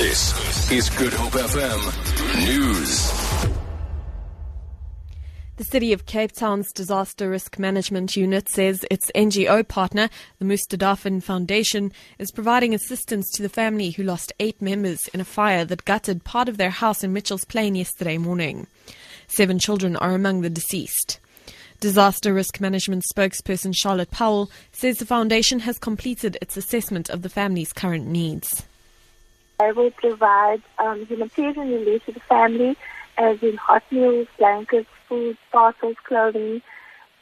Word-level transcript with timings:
This 0.00 0.72
is 0.72 0.88
Good 0.88 1.12
Hope 1.12 1.32
FM 1.32 2.46
News. 2.46 3.12
The 5.58 5.64
City 5.64 5.92
of 5.92 6.06
Cape 6.06 6.32
Town's 6.32 6.72
Disaster 6.72 7.28
Risk 7.28 7.58
Management 7.58 8.16
Unit 8.16 8.48
says 8.48 8.86
its 8.90 9.12
NGO 9.14 9.68
partner, 9.68 10.08
the 10.38 10.46
Mustadafin 10.46 11.22
Foundation, 11.22 11.92
is 12.18 12.32
providing 12.32 12.72
assistance 12.72 13.30
to 13.32 13.42
the 13.42 13.50
family 13.50 13.90
who 13.90 14.02
lost 14.02 14.32
eight 14.40 14.62
members 14.62 15.00
in 15.12 15.20
a 15.20 15.24
fire 15.24 15.66
that 15.66 15.84
gutted 15.84 16.24
part 16.24 16.48
of 16.48 16.56
their 16.56 16.70
house 16.70 17.04
in 17.04 17.12
Mitchell's 17.12 17.44
Plain 17.44 17.74
yesterday 17.74 18.16
morning. 18.16 18.68
Seven 19.28 19.58
children 19.58 19.96
are 19.96 20.14
among 20.14 20.40
the 20.40 20.48
deceased. 20.48 21.20
Disaster 21.80 22.32
Risk 22.32 22.58
Management 22.58 23.04
spokesperson 23.14 23.76
Charlotte 23.76 24.10
Powell 24.10 24.50
says 24.72 24.96
the 24.96 25.04
foundation 25.04 25.60
has 25.60 25.78
completed 25.78 26.38
its 26.40 26.56
assessment 26.56 27.10
of 27.10 27.20
the 27.20 27.28
family's 27.28 27.74
current 27.74 28.06
needs. 28.06 28.64
I 29.60 29.72
will 29.72 29.90
provide 29.90 30.62
um, 30.78 31.04
humanitarian 31.04 31.68
relief 31.68 32.06
to 32.06 32.12
the 32.12 32.20
family, 32.20 32.76
as 33.18 33.42
in 33.42 33.58
hot 33.58 33.82
meals, 33.90 34.26
blankets, 34.38 34.88
food, 35.06 35.36
parcels, 35.52 35.96
clothing, 36.04 36.62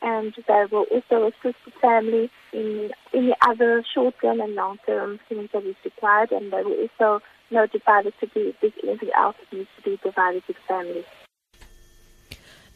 and 0.01 0.33
they 0.47 0.64
will 0.70 0.87
also 0.92 1.27
assist 1.27 1.59
the 1.64 1.73
family 1.80 2.30
in 2.52 2.92
any 3.12 3.34
other 3.42 3.84
short-term 3.92 4.41
and 4.41 4.55
long-term 4.55 5.19
things 5.28 5.51
that 5.52 5.64
is 5.64 5.74
required, 5.84 6.30
and 6.30 6.52
they 6.52 6.62
will 6.62 6.87
also 6.87 7.24
notify 7.51 8.02
the 8.02 8.12
city 8.20 8.50
if 8.50 8.61
there's 8.61 8.73
anything 8.84 9.11
else 9.16 9.34
that 9.41 9.56
needs 9.56 9.70
to 9.77 9.83
be 9.83 9.97
provided 9.97 10.47
to 10.47 10.52
the 10.52 10.59
family. 10.69 11.05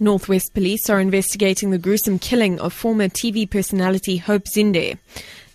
Northwest 0.00 0.52
Police 0.54 0.90
are 0.90 0.98
investigating 0.98 1.70
the 1.70 1.78
gruesome 1.78 2.18
killing 2.18 2.58
of 2.58 2.72
former 2.72 3.08
TV 3.08 3.48
personality 3.48 4.16
Hope 4.16 4.44
Zinde. 4.44 4.98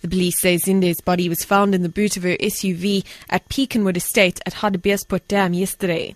The 0.00 0.08
police 0.08 0.40
say 0.40 0.56
Zinde's 0.56 1.00
body 1.00 1.28
was 1.28 1.44
found 1.44 1.74
in 1.74 1.82
the 1.82 1.88
boot 1.88 2.16
of 2.16 2.22
her 2.22 2.36
SUV 2.36 3.04
at 3.28 3.48
Pecanwood 3.48 3.96
Estate 3.96 4.40
at 4.46 4.54
Hartbeespoort 4.54 5.26
Dam 5.26 5.54
yesterday. 5.54 6.14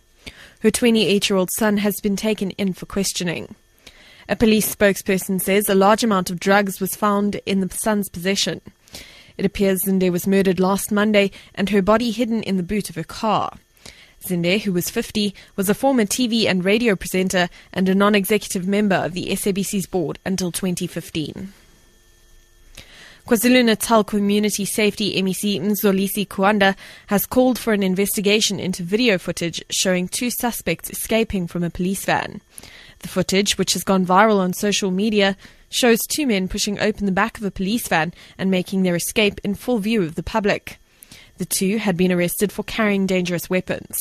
Her 0.60 0.70
28 0.70 1.28
year 1.28 1.36
old 1.36 1.50
son 1.58 1.78
has 1.78 2.00
been 2.00 2.14
taken 2.14 2.52
in 2.52 2.74
for 2.74 2.86
questioning. 2.86 3.56
A 4.28 4.36
police 4.36 4.72
spokesperson 4.72 5.42
says 5.42 5.68
a 5.68 5.74
large 5.74 6.04
amount 6.04 6.30
of 6.30 6.38
drugs 6.38 6.80
was 6.80 6.94
found 6.94 7.40
in 7.44 7.58
the 7.58 7.68
son's 7.70 8.08
possession. 8.08 8.60
It 9.36 9.44
appears 9.44 9.82
Zinde 9.84 10.12
was 10.12 10.28
murdered 10.28 10.60
last 10.60 10.92
Monday 10.92 11.32
and 11.54 11.70
her 11.70 11.82
body 11.82 12.12
hidden 12.12 12.44
in 12.44 12.56
the 12.56 12.62
boot 12.62 12.88
of 12.88 12.94
her 12.94 13.02
car. 13.02 13.56
Zinde, 14.24 14.60
who 14.60 14.72
was 14.72 14.90
50, 14.90 15.34
was 15.56 15.68
a 15.68 15.74
former 15.74 16.04
TV 16.04 16.46
and 16.46 16.64
radio 16.64 16.94
presenter 16.94 17.48
and 17.72 17.88
a 17.88 17.94
non 17.96 18.14
executive 18.14 18.68
member 18.68 18.94
of 18.94 19.14
the 19.14 19.26
SABC's 19.30 19.86
board 19.86 20.20
until 20.24 20.52
2015. 20.52 21.52
KwaZulu-Natal 23.26 24.02
Community 24.02 24.64
Safety 24.64 25.14
MEC 25.22 25.60
Mxolisi 25.60 26.26
Kaunda 26.26 26.74
has 27.06 27.24
called 27.24 27.56
for 27.56 27.72
an 27.72 27.84
investigation 27.84 28.58
into 28.58 28.82
video 28.82 29.16
footage 29.16 29.62
showing 29.70 30.08
two 30.08 30.28
suspects 30.28 30.90
escaping 30.90 31.46
from 31.46 31.62
a 31.62 31.70
police 31.70 32.04
van. 32.04 32.40
The 32.98 33.08
footage, 33.08 33.56
which 33.56 33.74
has 33.74 33.84
gone 33.84 34.04
viral 34.04 34.40
on 34.40 34.52
social 34.52 34.90
media, 34.90 35.36
shows 35.68 36.00
two 36.00 36.26
men 36.26 36.48
pushing 36.48 36.80
open 36.80 37.06
the 37.06 37.12
back 37.12 37.38
of 37.38 37.44
a 37.44 37.52
police 37.52 37.86
van 37.86 38.12
and 38.38 38.50
making 38.50 38.82
their 38.82 38.96
escape 38.96 39.40
in 39.44 39.54
full 39.54 39.78
view 39.78 40.02
of 40.02 40.16
the 40.16 40.24
public. 40.24 40.78
The 41.38 41.46
two 41.46 41.78
had 41.78 41.96
been 41.96 42.10
arrested 42.10 42.50
for 42.50 42.64
carrying 42.64 43.06
dangerous 43.06 43.48
weapons. 43.48 43.98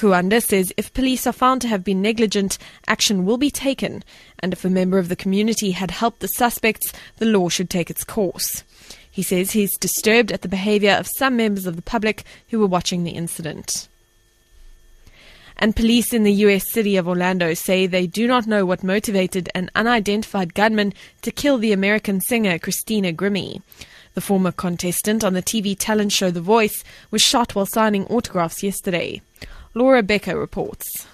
Kaunda 0.00 0.42
says 0.42 0.72
if 0.78 0.94
police 0.94 1.26
are 1.26 1.32
found 1.32 1.60
to 1.60 1.68
have 1.68 1.84
been 1.84 2.00
negligent, 2.00 2.56
action 2.86 3.26
will 3.26 3.36
be 3.36 3.50
taken, 3.50 4.02
and 4.38 4.54
if 4.54 4.64
a 4.64 4.70
member 4.70 4.98
of 4.98 5.10
the 5.10 5.14
community 5.14 5.72
had 5.72 5.90
helped 5.90 6.20
the 6.20 6.28
suspects, 6.28 6.90
the 7.18 7.26
law 7.26 7.50
should 7.50 7.68
take 7.68 7.90
its 7.90 8.02
course. 8.02 8.64
He 9.10 9.22
says 9.22 9.50
he's 9.50 9.76
disturbed 9.76 10.32
at 10.32 10.40
the 10.40 10.48
behavior 10.48 10.92
of 10.92 11.06
some 11.06 11.36
members 11.36 11.66
of 11.66 11.76
the 11.76 11.82
public 11.82 12.24
who 12.48 12.58
were 12.58 12.66
watching 12.66 13.04
the 13.04 13.10
incident. 13.10 13.88
And 15.58 15.76
police 15.76 16.14
in 16.14 16.22
the 16.22 16.32
US 16.48 16.72
city 16.72 16.96
of 16.96 17.06
Orlando 17.06 17.52
say 17.52 17.86
they 17.86 18.06
do 18.06 18.26
not 18.26 18.46
know 18.46 18.64
what 18.64 18.82
motivated 18.82 19.50
an 19.54 19.70
unidentified 19.74 20.54
gunman 20.54 20.94
to 21.20 21.30
kill 21.30 21.58
the 21.58 21.72
American 21.72 22.22
singer 22.22 22.58
Christina 22.58 23.12
Grimmie. 23.12 23.60
The 24.14 24.22
former 24.22 24.50
contestant 24.50 25.24
on 25.24 25.34
the 25.34 25.42
TV 25.42 25.76
talent 25.78 26.12
show 26.12 26.30
The 26.30 26.40
Voice 26.40 26.82
was 27.10 27.20
shot 27.20 27.54
while 27.54 27.66
signing 27.66 28.06
autographs 28.06 28.62
yesterday. 28.62 29.20
Laura 29.72 30.02
Bicker 30.02 30.36
reports. 30.36 31.06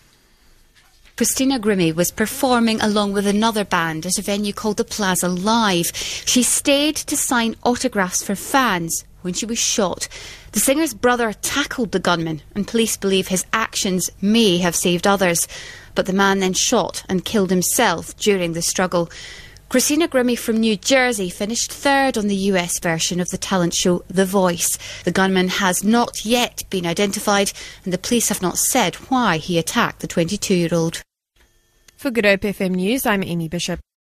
Christina 1.15 1.59
Grimmie 1.59 1.93
was 1.93 2.11
performing 2.11 2.81
along 2.81 3.12
with 3.12 3.27
another 3.27 3.67
band 3.67 4.06
at 4.06 4.17
a 4.19 4.22
venue 4.22 4.55
called 4.55 4.78
the 4.78 4.84
Plaza 4.84 5.28
Live. 5.28 5.94
She 5.94 6.43
stayed 6.43 6.97
to 6.97 7.19
sign 7.19 7.56
autographs 7.65 8.22
for 8.22 8.34
fans 8.34 9.05
when 9.21 9.34
she 9.34 9.45
was 9.45 9.59
shot. 9.59 10.09
The 10.53 10.61
singer's 10.61 10.95
brother 10.95 11.34
tackled 11.34 11.93
the 11.93 11.99
gunman, 11.99 12.41
and 12.55 12.66
police 12.66 12.97
believe 12.97 13.28
his 13.28 13.45
actions 13.53 14.11
may 14.22 14.56
have 14.59 14.75
saved 14.75 15.06
others. 15.06 15.47
But 15.95 16.06
the 16.06 16.15
man 16.15 16.41
then 16.41 16.55
shot 16.55 17.05
and 17.11 17.27
killed 17.27 17.50
himself 17.50 18.16
during 18.16 18.55
the 18.55 18.62
struggle. 18.62 19.11
Christina 19.69 20.06
Grimmie 20.06 20.38
from 20.38 20.59
New 20.59 20.77
Jersey 20.77 21.28
finished 21.28 21.72
third 21.72 22.16
on 22.16 22.28
the 22.28 22.37
US 22.53 22.78
version 22.78 23.19
of 23.19 23.31
the 23.31 23.37
talent 23.37 23.75
show 23.75 24.04
The 24.06 24.25
Voice. 24.25 24.78
The 25.03 25.10
gunman 25.10 25.49
has 25.49 25.82
not 25.82 26.25
yet 26.25 26.62
been 26.71 26.87
identified, 26.87 27.50
and 27.84 27.93
the 27.93 27.99
police 27.99 28.28
have 28.28 28.41
not 28.41 28.59
said 28.59 28.94
why 29.10 29.38
he 29.38 29.59
attacked 29.59 30.00
the 30.00 30.06
22 30.06 30.54
year 30.54 30.69
old. 30.72 31.03
For 31.97 32.12
Good 32.12 32.27
Hope 32.27 32.43
FM 32.43 32.77
News, 32.77 33.06
I'm 33.06 33.25
Amy 33.25 33.49
Bishop. 33.49 33.81